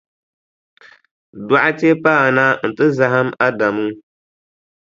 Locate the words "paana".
2.03-2.45